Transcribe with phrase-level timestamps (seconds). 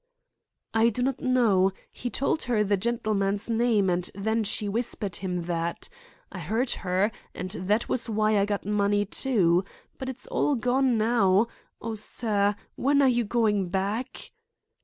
[0.73, 1.71] "I do not know.
[1.91, 5.89] He told her the gentleman's name and then she whispered him that.
[6.31, 9.63] I heard her, and that was why I got money, too.
[9.99, 11.49] But it's all gone now.
[11.79, 14.31] Oh, sir, when are you going back?"